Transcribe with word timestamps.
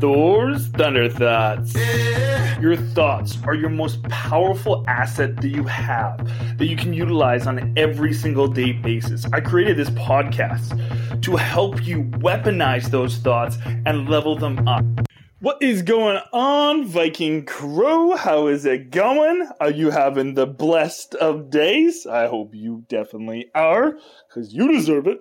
Thor's 0.00 0.66
Thunder 0.68 1.08
Thoughts. 1.08 1.74
Your 2.60 2.76
thoughts 2.76 3.38
are 3.44 3.54
your 3.54 3.70
most 3.70 4.02
powerful 4.04 4.84
asset 4.86 5.36
that 5.36 5.48
you 5.48 5.64
have 5.64 6.18
that 6.58 6.66
you 6.66 6.76
can 6.76 6.92
utilize 6.92 7.46
on 7.46 7.72
every 7.78 8.12
single 8.12 8.46
day 8.46 8.72
basis. 8.72 9.24
I 9.32 9.40
created 9.40 9.76
this 9.76 9.90
podcast 9.90 11.22
to 11.22 11.36
help 11.36 11.86
you 11.86 12.04
weaponize 12.04 12.90
those 12.90 13.16
thoughts 13.16 13.56
and 13.86 14.08
level 14.08 14.36
them 14.36 14.68
up. 14.68 14.84
What 15.40 15.62
is 15.62 15.82
going 15.82 16.20
on, 16.32 16.86
Viking 16.86 17.44
Crew? 17.44 18.16
How 18.16 18.48
is 18.48 18.64
it 18.64 18.90
going? 18.90 19.48
Are 19.60 19.70
you 19.70 19.90
having 19.90 20.34
the 20.34 20.46
blessed 20.46 21.14
of 21.14 21.50
days? 21.50 22.06
I 22.06 22.26
hope 22.26 22.54
you 22.54 22.84
definitely 22.88 23.50
are, 23.54 23.96
because 24.28 24.52
you 24.52 24.72
deserve 24.72 25.06
it. 25.06 25.20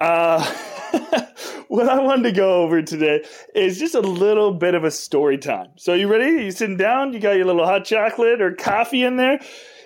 Uh, 0.00 0.44
what 1.68 1.88
I 1.88 2.00
wanted 2.00 2.24
to 2.24 2.32
go 2.32 2.62
over 2.62 2.82
today 2.82 3.24
is 3.54 3.78
just 3.78 3.94
a 3.94 4.00
little 4.00 4.52
bit 4.52 4.74
of 4.74 4.84
a 4.84 4.90
story 4.90 5.38
time. 5.38 5.68
So, 5.76 5.94
you 5.94 6.08
ready? 6.08 6.44
You 6.44 6.50
sitting 6.50 6.76
down? 6.76 7.12
You 7.12 7.20
got 7.20 7.36
your 7.36 7.46
little 7.46 7.64
hot 7.64 7.84
chocolate 7.84 8.40
or 8.40 8.52
coffee 8.54 9.02
in 9.02 9.16
there? 9.16 9.40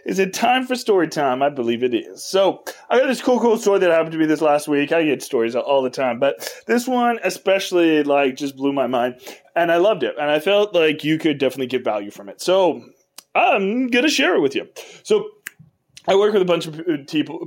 Is 0.05 0.19
it 0.21 0.33
time 0.33 0.67
for 0.67 0.77
story 0.77 1.09
time? 1.09 1.43
I 1.43 1.49
believe 1.49 1.83
it 1.83 1.93
is. 1.95 2.25
So, 2.25 2.63
I 2.89 2.99
got 2.99 3.07
this 3.07 3.23
cool, 3.23 3.41
cool 3.41 3.59
story 3.59 3.81
that 3.81 3.91
happened 3.91 4.13
to 4.13 4.19
me 4.19 4.27
this 4.27 4.41
last 4.41 4.69
week. 4.69 4.93
I 4.93 5.03
get 5.05 5.23
stories 5.23 5.57
all 5.57 5.83
the 5.83 5.91
time, 5.91 6.21
but 6.21 6.49
this 6.67 6.87
one 6.87 7.19
especially, 7.25 8.03
like, 8.03 8.37
just 8.37 8.57
blew 8.57 8.73
my 8.73 8.87
mind. 8.87 9.21
And 9.55 9.73
I 9.73 9.79
loved 9.79 10.03
it. 10.03 10.15
And 10.21 10.31
I 10.31 10.39
felt 10.39 10.75
like 10.75 11.03
you 11.03 11.19
could 11.19 11.39
definitely 11.39 11.67
get 11.67 11.83
value 11.85 12.11
from 12.11 12.29
it. 12.29 12.41
So, 12.41 12.85
I'm 13.35 13.89
going 13.89 14.05
to 14.05 14.11
share 14.11 14.37
it 14.37 14.41
with 14.41 14.55
you. 14.55 14.69
So, 15.03 15.29
I 16.09 16.15
work 16.15 16.33
with 16.33 16.43
a 16.43 16.47
bunch 16.47 16.67
of 16.67 16.81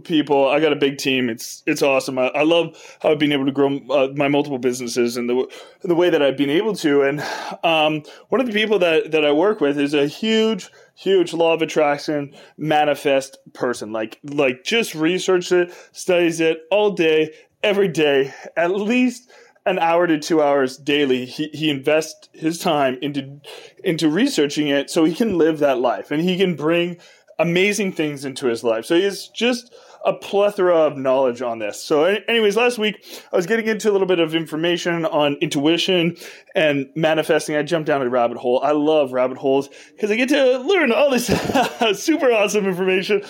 people. 0.04 0.50
I 0.50 0.60
got 0.60 0.74
a 0.74 0.76
big 0.76 0.98
team. 0.98 1.30
It's 1.30 1.64
it's 1.66 1.82
awesome. 1.82 2.20
I, 2.20 2.28
I 2.28 2.44
love 2.44 2.76
how 3.02 3.12
I've 3.12 3.20
been 3.20 3.32
able 3.32 3.46
to 3.46 3.52
grow 3.52 3.80
uh, 3.90 4.10
my 4.16 4.28
multiple 4.28 4.58
businesses 4.58 5.18
and 5.18 5.30
the 5.30 5.48
the 5.82 5.96
way 5.96 6.10
that 6.10 6.22
I've 6.22 6.38
been 6.38 6.50
able 6.50 6.76
to. 6.78 7.04
And 7.04 7.22
um, 7.64 8.04
one 8.30 8.42
of 8.42 8.48
the 8.48 8.54
people 8.54 8.80
that 8.80 9.12
that 9.12 9.26
I 9.26 9.32
work 9.32 9.62
with 9.62 9.80
is 9.80 9.94
a 9.94 10.08
huge, 10.08 10.70
huge 10.96 11.34
law 11.34 11.54
of 11.54 11.62
attraction 11.62 12.36
manifest 12.58 13.38
person. 13.54 13.92
Like 13.92 14.20
like 14.24 14.64
just 14.64 14.94
researches 14.94 15.52
it, 15.52 15.74
studies 15.92 16.40
it 16.40 16.62
all 16.70 16.92
day, 16.92 17.34
every 17.64 17.88
day, 17.88 18.34
at 18.58 18.72
least 18.72 19.32
an 19.66 19.80
hour 19.80 20.08
to 20.08 20.20
two 20.20 20.42
hours 20.42 20.78
daily. 20.78 21.26
He 21.26 21.50
he 21.54 21.70
invests 21.70 22.30
his 22.34 22.60
time 22.60 22.98
into 23.02 23.40
into 23.84 24.10
researching 24.10 24.68
it 24.68 24.90
so 24.90 25.06
he 25.06 25.16
can 25.16 25.38
live 25.38 25.60
that 25.60 25.80
life 25.80 26.12
and 26.12 26.22
he 26.22 26.38
can 26.38 26.56
bring 26.56 26.98
amazing 27.40 27.94
things 27.94 28.26
into 28.26 28.48
his 28.48 28.64
life. 28.64 28.86
So 28.86 28.96
he's 28.96 29.28
just 29.28 29.74
a 30.06 30.14
plethora 30.14 30.76
of 30.76 30.98
knowledge 30.98 31.42
on 31.42 31.60
this. 31.60 31.82
So, 31.82 32.04
anyways, 32.04 32.56
last 32.56 32.78
week 32.78 33.04
I 33.32 33.36
was 33.36 33.46
getting 33.46 33.68
into 33.68 33.90
a 33.90 33.94
little 33.94 34.08
bit 34.08 34.20
of 34.20 34.34
information 34.34 35.06
on 35.06 35.36
intuition 35.42 36.16
and 36.56 36.90
manifesting. 36.96 37.56
I 37.56 37.64
jumped 37.64 37.88
down 37.88 38.02
a 38.02 38.10
rabbit 38.10 38.38
hole. 38.38 38.62
I 38.64 38.72
love 38.72 39.12
rabbit 39.12 39.38
holes 39.38 39.70
because 39.96 40.10
I 40.10 40.16
get 40.16 40.30
to 40.30 40.60
learn 40.60 40.92
all 40.92 41.10
this 41.10 41.28
super 42.02 42.32
awesome 42.32 42.66
information. 42.66 43.24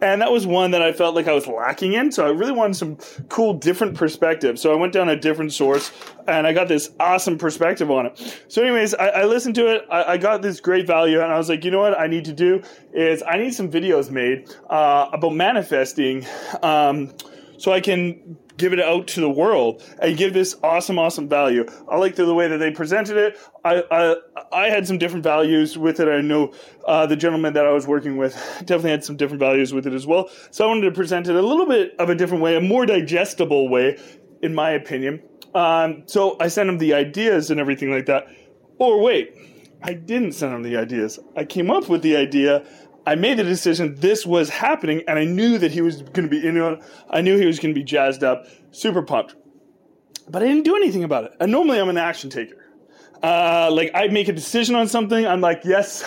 And 0.00 0.20
that 0.22 0.32
was 0.32 0.46
one 0.46 0.70
that 0.72 0.82
I 0.82 0.92
felt 0.92 1.14
like 1.14 1.28
I 1.28 1.32
was 1.32 1.46
lacking 1.46 1.94
in. 1.94 2.10
So 2.10 2.26
I 2.26 2.30
really 2.30 2.52
wanted 2.52 2.76
some 2.76 2.96
cool, 3.28 3.54
different 3.54 3.94
perspective. 3.94 4.58
So 4.58 4.72
I 4.72 4.76
went 4.76 4.92
down 4.92 5.08
a 5.08 5.16
different 5.16 5.52
source 5.52 5.92
and 6.26 6.46
I 6.46 6.52
got 6.52 6.68
this 6.68 6.90
awesome 7.00 7.38
perspective 7.38 7.90
on 7.90 8.06
it. 8.06 8.42
So, 8.48 8.62
anyways, 8.62 8.94
I, 8.94 9.08
I 9.08 9.24
listened 9.24 9.54
to 9.56 9.74
it. 9.74 9.82
I, 9.90 10.12
I, 10.12 10.16
got 10.16 10.42
this 10.42 10.60
great 10.60 10.86
value, 10.86 11.20
and 11.20 11.32
I 11.32 11.38
was 11.38 11.48
like, 11.48 11.64
you 11.64 11.70
know 11.70 11.80
what? 11.80 11.98
I 11.98 12.06
need 12.06 12.24
to 12.26 12.32
do 12.32 12.62
is 12.92 13.22
I 13.26 13.36
need 13.36 13.52
some 13.52 13.70
videos 13.70 14.10
made 14.10 14.48
uh, 14.70 15.08
about 15.12 15.34
manifesting, 15.34 16.13
um, 16.62 17.12
so 17.58 17.72
I 17.72 17.80
can 17.80 18.36
give 18.56 18.72
it 18.72 18.80
out 18.80 19.06
to 19.08 19.20
the 19.20 19.28
world 19.28 19.82
and 20.00 20.16
give 20.16 20.32
this 20.32 20.54
awesome, 20.62 20.98
awesome 20.98 21.28
value. 21.28 21.66
I 21.88 21.96
like 21.96 22.14
the, 22.14 22.24
the 22.24 22.34
way 22.34 22.46
that 22.48 22.58
they 22.58 22.70
presented 22.70 23.16
it. 23.16 23.38
I, 23.64 23.82
I, 23.90 24.16
I 24.52 24.68
had 24.68 24.86
some 24.86 24.98
different 24.98 25.24
values 25.24 25.76
with 25.76 25.98
it. 25.98 26.08
I 26.08 26.20
know 26.20 26.52
uh, 26.86 27.06
the 27.06 27.16
gentleman 27.16 27.54
that 27.54 27.66
I 27.66 27.72
was 27.72 27.86
working 27.86 28.16
with 28.16 28.34
definitely 28.60 28.90
had 28.90 29.04
some 29.04 29.16
different 29.16 29.40
values 29.40 29.72
with 29.72 29.86
it 29.86 29.92
as 29.92 30.06
well. 30.06 30.30
So 30.50 30.64
I 30.64 30.68
wanted 30.68 30.82
to 30.82 30.92
present 30.92 31.28
it 31.28 31.34
a 31.34 31.42
little 31.42 31.66
bit 31.66 31.94
of 31.98 32.10
a 32.10 32.14
different 32.14 32.42
way, 32.42 32.56
a 32.56 32.60
more 32.60 32.86
digestible 32.86 33.68
way, 33.68 33.98
in 34.42 34.54
my 34.54 34.70
opinion. 34.70 35.22
Um, 35.54 36.02
so 36.06 36.36
I 36.40 36.48
sent 36.48 36.68
him 36.68 36.78
the 36.78 36.94
ideas 36.94 37.50
and 37.50 37.58
everything 37.58 37.90
like 37.90 38.06
that. 38.06 38.28
Or 38.78 39.00
wait, 39.00 39.34
I 39.82 39.94
didn't 39.94 40.32
send 40.32 40.54
him 40.54 40.62
the 40.62 40.76
ideas. 40.76 41.18
I 41.36 41.44
came 41.44 41.70
up 41.70 41.88
with 41.88 42.02
the 42.02 42.16
idea. 42.16 42.64
I 43.06 43.16
made 43.16 43.38
the 43.38 43.44
decision 43.44 43.96
this 43.96 44.24
was 44.24 44.48
happening, 44.48 45.02
and 45.06 45.18
I 45.18 45.24
knew 45.24 45.58
that 45.58 45.72
he 45.72 45.82
was 45.82 46.02
going 46.02 46.28
to 46.28 46.28
be, 46.28 46.40
know, 46.50 46.80
I 47.10 47.20
knew 47.20 47.36
he 47.38 47.46
was 47.46 47.58
going 47.58 47.74
to 47.74 47.78
be 47.78 47.84
jazzed 47.84 48.24
up, 48.24 48.46
super 48.70 49.02
pumped. 49.02 49.34
But 50.28 50.42
I 50.42 50.46
didn't 50.46 50.64
do 50.64 50.74
anything 50.76 51.04
about 51.04 51.24
it. 51.24 51.32
And 51.38 51.52
normally 51.52 51.78
I'm 51.78 51.90
an 51.90 51.98
action 51.98 52.30
taker. 52.30 52.64
Uh, 53.22 53.70
like 53.70 53.90
I 53.94 54.08
make 54.08 54.28
a 54.28 54.32
decision 54.32 54.74
on 54.74 54.88
something, 54.88 55.26
I'm 55.26 55.40
like, 55.40 55.62
yes, 55.64 56.04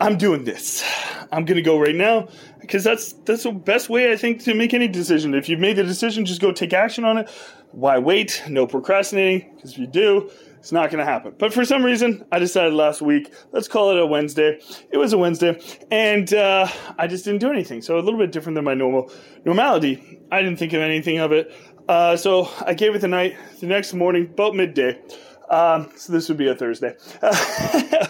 I'm 0.00 0.16
doing 0.16 0.44
this. 0.44 0.84
I'm 1.32 1.44
gonna 1.44 1.62
go 1.62 1.78
right 1.78 1.94
now 1.94 2.28
because 2.60 2.82
that's 2.82 3.12
that's 3.24 3.44
the 3.44 3.52
best 3.52 3.88
way 3.88 4.12
I 4.12 4.16
think 4.16 4.42
to 4.44 4.54
make 4.54 4.74
any 4.74 4.88
decision. 4.88 5.34
If 5.34 5.48
you've 5.48 5.60
made 5.60 5.76
the 5.76 5.84
decision, 5.84 6.24
just 6.24 6.40
go 6.40 6.52
take 6.52 6.72
action 6.72 7.04
on 7.04 7.18
it. 7.18 7.30
Why 7.70 7.98
wait? 7.98 8.42
No 8.48 8.66
procrastinating. 8.66 9.52
Because 9.54 9.72
if 9.72 9.78
you 9.78 9.86
do, 9.86 10.30
it's 10.60 10.72
not 10.72 10.90
going 10.90 11.04
to 11.04 11.10
happen. 11.10 11.34
But 11.38 11.54
for 11.54 11.64
some 11.64 11.82
reason, 11.82 12.22
I 12.30 12.38
decided 12.38 12.74
last 12.74 13.00
week, 13.00 13.32
let's 13.52 13.66
call 13.66 13.90
it 13.90 13.98
a 13.98 14.04
Wednesday. 14.04 14.60
It 14.92 14.98
was 14.98 15.14
a 15.14 15.18
Wednesday, 15.18 15.58
and 15.90 16.32
uh, 16.34 16.68
I 16.98 17.06
just 17.06 17.24
didn't 17.24 17.40
do 17.40 17.50
anything. 17.50 17.80
So 17.80 17.98
a 17.98 18.00
little 18.00 18.18
bit 18.18 18.30
different 18.30 18.56
than 18.56 18.64
my 18.64 18.74
normal 18.74 19.10
normality. 19.46 20.20
I 20.30 20.42
didn't 20.42 20.58
think 20.58 20.74
of 20.74 20.82
anything 20.82 21.18
of 21.18 21.32
it. 21.32 21.52
Uh, 21.88 22.14
so 22.16 22.50
I 22.64 22.74
gave 22.74 22.94
it 22.94 23.00
the 23.00 23.08
night. 23.08 23.36
The 23.60 23.66
next 23.66 23.94
morning, 23.94 24.26
about 24.26 24.54
midday. 24.54 25.00
Um, 25.48 25.90
so 25.96 26.12
this 26.12 26.28
would 26.28 26.38
be 26.38 26.48
a 26.48 26.54
Thursday. 26.54 26.94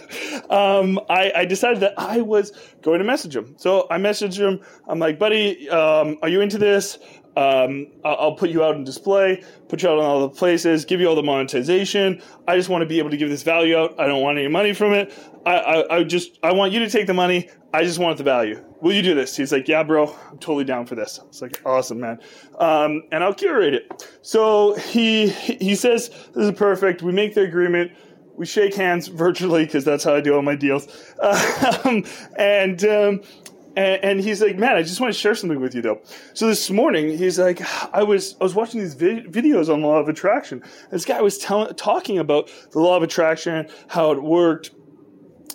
um, 0.50 1.00
I, 1.09 1.33
I, 1.37 1.44
decided 1.44 1.81
that 1.81 1.94
I 1.97 2.21
was 2.21 2.53
going 2.83 2.99
to 2.99 3.05
message 3.05 3.37
him. 3.37 3.55
So 3.56 3.87
I 3.88 3.99
messaged 3.99 4.37
him. 4.37 4.61
I'm 4.88 4.99
like, 4.99 5.19
buddy, 5.19 5.71
um, 5.71 6.19
are 6.22 6.28
you 6.28 6.41
into 6.41 6.59
this? 6.59 6.99
Um, 7.37 7.87
I'll 8.05 8.34
put 8.34 8.50
you 8.50 8.65
out 8.65 8.75
in 8.75 8.83
display, 8.83 9.44
put 9.69 9.83
you 9.83 9.88
out 9.88 9.99
on 9.99 10.05
all 10.05 10.21
the 10.21 10.28
places, 10.28 10.84
give 10.84 11.00
you 11.00 11.09
all 11.09 11.15
the 11.15 11.22
monetization. 11.22 12.21
I 12.49 12.56
just 12.56 12.69
want 12.69 12.83
to 12.83 12.87
be 12.87 12.99
able 12.99 13.11
to 13.11 13.16
give 13.16 13.31
this 13.31 13.44
value 13.44 13.78
out. 13.78 13.99
I 14.00 14.06
don't 14.06 14.21
want 14.21 14.38
any 14.38 14.49
money 14.49 14.72
from 14.72 14.93
it. 14.93 15.15
I, 15.47 15.55
I, 15.55 15.97
I 15.97 16.05
just 16.05 16.38
I 16.43 16.53
want 16.53 16.72
you 16.72 16.81
to 16.81 16.91
take 16.91 17.06
the 17.06 17.15
money. 17.15 17.49
I 17.72 17.84
just 17.84 18.00
want 18.00 18.19
the 18.19 18.25
value. 18.25 18.62
Will 18.81 18.93
you 18.93 19.03
do 19.03 19.15
this? 19.15 19.37
He's 19.37 19.53
like, 19.53 19.69
yeah, 19.69 19.84
bro, 19.84 20.12
I'm 20.31 20.38
totally 20.38 20.65
down 20.65 20.87
for 20.87 20.97
this. 20.97 21.21
It's 21.28 21.41
like, 21.41 21.62
awesome, 21.65 22.00
man. 22.00 22.19
Um, 22.59 23.03
and 23.12 23.22
I'll 23.22 23.34
curate 23.34 23.75
it. 23.75 24.11
So 24.22 24.75
he 24.75 25.28
he 25.28 25.77
says 25.77 26.09
this 26.09 26.47
is 26.47 26.53
perfect. 26.53 27.03
We 27.03 27.12
make 27.12 27.34
the 27.34 27.43
agreement. 27.43 27.93
We 28.40 28.46
shake 28.46 28.74
hands 28.74 29.08
virtually 29.08 29.66
because 29.66 29.84
that's 29.84 30.02
how 30.02 30.14
I 30.14 30.22
do 30.22 30.34
all 30.34 30.40
my 30.40 30.56
deals. 30.56 30.88
Um, 31.84 32.04
and 32.36 32.82
um, 32.84 33.20
and, 33.76 34.04
and, 34.04 34.20
he's 34.20 34.40
like, 34.40 34.56
man, 34.56 34.76
I 34.76 34.82
just 34.82 34.98
want 34.98 35.12
to 35.12 35.18
share 35.18 35.34
something 35.34 35.60
with 35.60 35.74
you 35.74 35.82
though. 35.82 36.00
So 36.32 36.46
this 36.46 36.70
morning, 36.70 37.18
he's 37.18 37.38
like, 37.38 37.60
I 37.94 38.02
was 38.02 38.36
I 38.40 38.44
was 38.44 38.54
watching 38.54 38.80
these 38.80 38.94
vi- 38.94 39.26
videos 39.26 39.72
on 39.72 39.82
law 39.82 39.98
of 39.98 40.08
attraction. 40.08 40.62
This 40.90 41.04
guy 41.04 41.20
was 41.20 41.36
tell- 41.36 41.72
talking 41.74 42.18
about 42.18 42.50
the 42.72 42.80
law 42.80 42.96
of 42.96 43.02
attraction, 43.02 43.68
how 43.88 44.10
it 44.12 44.22
worked. 44.22 44.70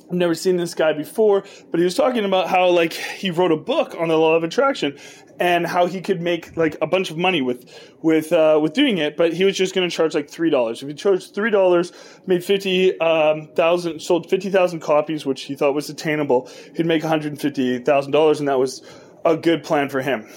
I've 0.07 0.17
never 0.17 0.35
seen 0.35 0.57
this 0.57 0.75
guy 0.75 0.93
before, 0.93 1.43
but 1.71 1.79
he 1.79 1.83
was 1.83 1.95
talking 1.95 2.25
about 2.25 2.47
how 2.47 2.69
like 2.69 2.93
he 2.93 3.31
wrote 3.31 3.51
a 3.51 3.57
book 3.57 3.95
on 3.97 4.09
the 4.09 4.17
law 4.17 4.35
of 4.35 4.43
attraction, 4.43 4.97
and 5.39 5.65
how 5.65 5.87
he 5.87 5.99
could 5.99 6.21
make 6.21 6.55
like 6.55 6.77
a 6.81 6.87
bunch 6.87 7.09
of 7.09 7.17
money 7.17 7.41
with 7.41 7.65
with 8.01 8.31
uh, 8.31 8.59
with 8.61 8.73
doing 8.73 8.99
it, 8.99 9.17
but 9.17 9.33
he 9.33 9.43
was 9.43 9.57
just 9.57 9.73
going 9.73 9.89
to 9.89 9.95
charge 9.95 10.13
like 10.13 10.29
three 10.29 10.49
dollars. 10.49 10.81
If 10.81 10.87
he 10.87 10.93
charged 10.93 11.33
three 11.33 11.49
dollars, 11.49 11.91
made 12.27 12.43
fifty 12.43 12.99
um, 12.99 13.49
thousand, 13.55 13.99
sold 13.99 14.29
fifty 14.29 14.49
thousand 14.49 14.81
copies, 14.81 15.25
which 15.25 15.41
he 15.41 15.55
thought 15.55 15.73
was 15.73 15.89
attainable, 15.89 16.49
he'd 16.75 16.85
make 16.85 17.01
one 17.01 17.09
hundred 17.09 17.39
fifty 17.41 17.79
thousand 17.79 18.11
dollars, 18.11 18.39
and 18.39 18.47
that 18.47 18.59
was 18.59 18.83
a 19.25 19.35
good 19.35 19.63
plan 19.63 19.89
for 19.89 20.01
him. 20.01 20.29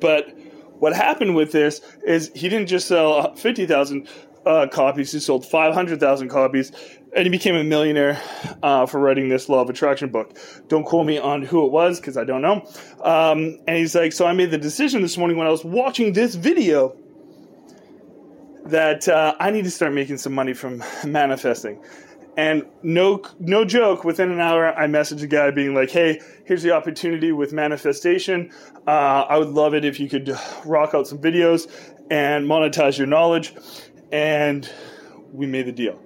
But 0.00 0.34
what 0.78 0.94
happened 0.94 1.36
with 1.36 1.52
this 1.52 1.80
is 2.06 2.32
he 2.34 2.48
didn't 2.48 2.68
just 2.68 2.88
sell 2.88 3.34
fifty 3.34 3.66
thousand 3.66 4.08
uh, 4.46 4.66
copies; 4.68 5.12
he 5.12 5.20
sold 5.20 5.46
five 5.46 5.74
hundred 5.74 6.00
thousand 6.00 6.28
copies, 6.28 6.72
and 7.14 7.24
he 7.24 7.30
became 7.30 7.54
a 7.54 7.64
millionaire 7.64 8.20
uh, 8.62 8.86
for 8.86 9.00
writing 9.00 9.28
this 9.28 9.48
law 9.48 9.60
of 9.60 9.70
attraction 9.70 10.10
book. 10.10 10.36
Don't 10.68 10.84
quote 10.84 11.06
me 11.06 11.18
on 11.18 11.42
who 11.42 11.64
it 11.64 11.72
was 11.72 12.00
because 12.00 12.16
I 12.16 12.24
don't 12.24 12.42
know. 12.42 12.66
Um, 13.02 13.58
and 13.66 13.76
he's 13.76 13.94
like, 13.94 14.12
so 14.12 14.26
I 14.26 14.32
made 14.32 14.50
the 14.50 14.58
decision 14.58 15.02
this 15.02 15.16
morning 15.16 15.36
when 15.36 15.46
I 15.46 15.50
was 15.50 15.64
watching 15.64 16.12
this 16.12 16.34
video 16.34 16.96
that 18.66 19.08
uh, 19.08 19.34
I 19.38 19.50
need 19.50 19.64
to 19.64 19.70
start 19.70 19.92
making 19.92 20.18
some 20.18 20.32
money 20.32 20.54
from 20.54 20.82
manifesting. 21.04 21.82
And 22.36 22.64
no, 22.82 23.22
no 23.38 23.64
joke. 23.64 24.02
Within 24.02 24.32
an 24.32 24.40
hour, 24.40 24.76
I 24.76 24.86
messaged 24.86 25.22
a 25.22 25.28
guy 25.28 25.52
being 25.52 25.72
like, 25.72 25.90
"Hey, 25.90 26.20
here's 26.44 26.64
the 26.64 26.72
opportunity 26.72 27.30
with 27.30 27.52
manifestation. 27.52 28.50
Uh, 28.88 29.24
I 29.28 29.38
would 29.38 29.50
love 29.50 29.74
it 29.74 29.84
if 29.84 30.00
you 30.00 30.08
could 30.08 30.36
rock 30.64 30.94
out 30.94 31.06
some 31.06 31.18
videos 31.18 31.70
and 32.10 32.46
monetize 32.46 32.98
your 32.98 33.06
knowledge." 33.06 33.54
And 34.14 34.72
we 35.32 35.44
made 35.46 35.66
the 35.66 35.72
deal. 35.72 35.98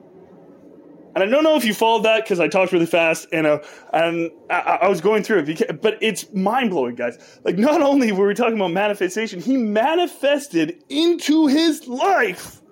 And 1.15 1.23
I 1.23 1.27
don't 1.27 1.45
know 1.45 1.57
if 1.57 1.65
you 1.65 1.75
followed 1.75 2.05
that 2.05 2.25
because 2.25 2.41
I 2.41 2.49
talked 2.49 2.73
really 2.73 2.87
fast 2.87 3.27
and 3.33 3.47
uh, 3.47 3.59
and 3.93 4.31
I, 4.49 4.79
I, 4.83 4.89
was 4.89 5.03
going 5.03 5.25
through 5.25 5.45
it, 5.47 5.83
but 5.83 5.99
it's 6.01 6.33
mind 6.33 6.71
blowing, 6.71 6.95
guys. 6.95 7.19
Like, 7.45 7.59
not 7.59 7.83
only 7.83 8.13
were 8.13 8.27
we 8.27 8.35
talking 8.35 8.55
about 8.55 8.73
manifestation, 8.73 9.41
he 9.41 9.59
manifested 9.59 10.83
into 10.89 11.49
his 11.49 11.87
life 11.87 12.63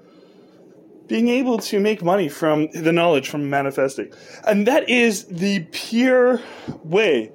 being 1.06 1.28
able 1.28 1.58
to 1.58 1.80
make 1.80 2.02
money 2.02 2.30
from 2.30 2.68
the 2.72 2.92
knowledge 2.92 3.28
from 3.28 3.50
manifesting. 3.50 4.10
And 4.46 4.66
that 4.66 4.88
is 4.88 5.26
the 5.26 5.60
pure 5.72 6.40
way 6.82 7.30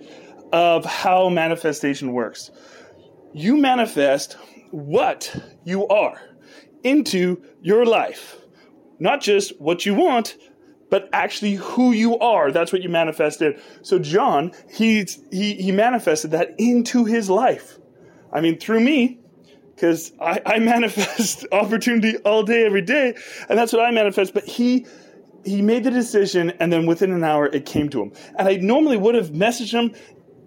of 0.52 0.86
how 0.86 1.30
manifestation 1.30 2.14
works. 2.14 2.50
You 3.34 3.58
manifest 3.58 4.38
what 4.72 5.36
you 5.66 5.88
are 5.88 6.20
into 6.84 7.42
your 7.62 7.86
life, 7.86 8.38
not 9.00 9.22
just 9.22 9.60
what 9.60 9.86
you 9.86 9.94
want, 9.94 10.38
but 10.90 11.10
actually 11.14 11.56
who 11.56 11.92
you 11.94 12.20
are. 12.20 12.52
That's 12.52 12.72
what 12.72 12.84
you 12.84 12.90
manifested. 12.90 13.60
So 13.82 13.98
John, 13.98 14.52
he 14.72 15.08
he 15.32 15.56
he 15.56 15.72
manifested 15.72 16.32
that 16.32 16.54
into 16.58 17.06
his 17.06 17.30
life. 17.30 17.80
I 18.34 18.42
mean, 18.42 18.60
through 18.60 18.82
me, 18.82 19.20
because 19.74 20.12
I, 20.22 20.42
I 20.46 20.60
manifest 20.76 21.46
opportunity 21.52 22.18
all 22.18 22.44
day, 22.44 22.66
every 22.66 22.82
day, 22.82 23.16
and 23.50 23.58
that's 23.58 23.74
what 23.74 23.82
I 23.82 23.92
manifest. 23.92 24.34
But 24.34 24.46
he 24.46 24.86
he 25.44 25.62
made 25.62 25.84
the 25.84 25.92
decision, 25.92 26.52
and 26.60 26.72
then 26.72 26.86
within 26.86 27.12
an 27.12 27.24
hour, 27.24 27.48
it 27.48 27.66
came 27.66 27.90
to 27.90 28.04
him. 28.04 28.12
And 28.38 28.48
I 28.48 28.58
normally 28.58 28.98
would 28.98 29.16
have 29.16 29.30
messaged 29.30 29.72
him 29.72 29.96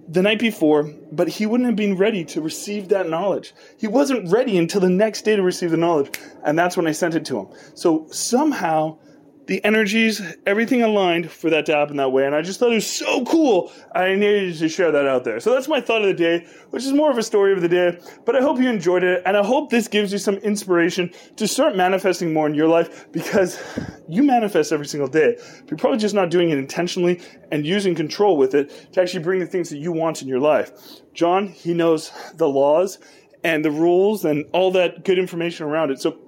the 0.09 0.23
night 0.23 0.39
before, 0.39 0.91
but 1.13 1.29
he 1.29 1.47
wouldn't 1.47 1.67
have 1.67 1.77
been 1.77 1.97
ready 1.97 2.25
to 2.27 2.41
receive 2.41 2.89
that 2.89 3.09
knowledge. 3.09 3.55
He 3.79 3.87
wasn't 3.87 4.31
ready 4.31 4.59
until 4.59 4.81
the 4.81 4.91
next 4.91 5.23
day 5.23 5.37
to 5.37 5.43
receive 5.43 5.71
the 5.71 5.77
knowledge, 5.77 6.19
and 6.45 6.59
that's 6.59 6.77
when 6.77 6.87
I 6.87 6.93
sent 6.93 7.15
it 7.15 7.25
to 7.27 7.39
him. 7.41 7.49
So 7.75 8.07
somehow 8.11 8.99
the 9.47 9.63
energies, 9.65 10.23
everything 10.47 10.83
aligned 10.83 11.31
for 11.31 11.51
that 11.51 11.67
to 11.67 11.75
happen 11.75 11.97
that 11.99 12.13
way. 12.13 12.27
And 12.27 12.35
I 12.35 12.43
just 12.43 12.59
thought 12.59 12.73
it 12.73 12.77
was 12.77 12.91
so 12.91 13.25
cool. 13.25 13.71
I 13.95 14.15
needed 14.15 14.57
to 14.59 14.69
share 14.69 14.91
that 14.91 15.07
out 15.07 15.25
there. 15.25 15.39
So 15.41 15.53
that's 15.53 15.69
my 15.69 15.81
thought 15.81 16.01
of 16.01 16.07
the 16.07 16.15
day, 16.15 16.47
which 16.71 16.85
is 16.85 16.93
more 16.93 17.11
of 17.11 17.19
a 17.19 17.23
story 17.23 17.53
of 17.53 17.61
the 17.61 17.69
day. 17.69 17.99
But 18.25 18.37
I 18.37 18.41
hope 18.41 18.59
you 18.59 18.69
enjoyed 18.69 19.05
it. 19.05 19.23
And 19.27 19.37
I 19.37 19.45
hope 19.45 19.71
this 19.71 19.89
gives 19.89 20.13
you 20.13 20.19
some 20.19 20.37
inspiration 20.37 21.13
to 21.37 21.47
start 21.47 21.77
manifesting 21.77 22.33
more 22.33 22.47
in 22.47 22.55
your 22.55 22.69
life 22.69 23.11
because 23.13 23.61
you 24.09 24.23
manifest 24.23 24.73
every 24.73 24.87
single 24.87 25.09
day. 25.09 25.37
You're 25.69 25.79
probably 25.79 25.99
just 25.99 26.15
not 26.15 26.31
doing 26.31 26.51
it 26.51 26.59
intentionally 26.59 27.21
and 27.53 27.67
using 27.67 27.95
control 27.95 28.37
with 28.37 28.55
it 28.55 28.93
to 28.93 29.03
actually 29.03 29.23
bring 29.23 29.41
the 29.41 29.47
things 29.47 29.69
that 29.71 29.79
you 29.79 29.93
want 29.93 30.23
in 30.23 30.29
your 30.29 30.41
life. 30.41 30.73
John, 31.13 31.49
he 31.49 31.75
knows 31.75 32.13
the 32.35 32.49
laws 32.49 32.99
and 33.45 33.63
the 33.63 33.71
rules 33.71 34.25
and 34.25 34.47
all 34.53 34.71
that 34.73 35.05
good 35.05 35.19
information 35.19 35.67
around 35.67 35.91
it. 35.91 36.01
So 36.01 36.19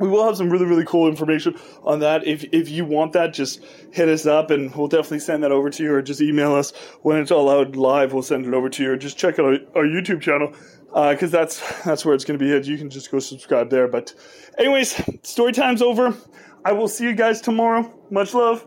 we 0.00 0.08
will 0.08 0.24
have 0.24 0.36
some 0.36 0.50
really 0.50 0.66
really 0.66 0.84
cool 0.84 1.06
information 1.08 1.56
on 1.84 2.00
that. 2.00 2.26
If 2.26 2.44
if 2.52 2.68
you 2.68 2.84
want 2.84 3.12
that 3.12 3.32
just 3.32 3.62
hit 3.92 4.08
us 4.08 4.26
up 4.26 4.50
and 4.50 4.74
we'll 4.74 4.88
definitely 4.88 5.20
send 5.20 5.44
that 5.44 5.52
over 5.52 5.70
to 5.70 5.82
you 5.82 5.92
or 5.92 6.02
just 6.02 6.20
email 6.20 6.54
us 6.54 6.72
when 7.02 7.18
it's 7.18 7.30
all 7.30 7.48
out 7.48 7.76
live. 7.76 8.12
We'll 8.12 8.22
send 8.22 8.46
it 8.46 8.54
over 8.54 8.68
to 8.68 8.82
you 8.82 8.92
or 8.92 8.96
just 8.96 9.18
check 9.18 9.38
out 9.38 9.44
our, 9.44 9.58
our 9.76 9.84
youtube 9.84 10.20
channel 10.20 10.52
because 10.88 11.32
uh, 11.34 11.38
that's 11.38 11.82
that's 11.84 12.04
where 12.04 12.14
it's 12.14 12.24
going 12.24 12.38
to 12.38 12.44
be 12.44 12.50
hit. 12.50 12.66
you 12.66 12.78
can 12.78 12.90
just 12.90 13.10
go 13.10 13.18
subscribe 13.18 13.70
there. 13.70 13.86
But 13.86 14.14
anyways 14.58 15.00
story 15.22 15.52
time's 15.52 15.82
over. 15.82 16.16
I 16.64 16.72
will 16.72 16.88
see 16.88 17.04
you 17.04 17.14
guys 17.14 17.40
tomorrow. 17.40 17.90
Much 18.10 18.34
love 18.34 18.66